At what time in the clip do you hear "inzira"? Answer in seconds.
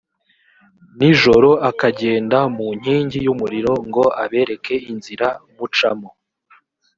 4.91-5.27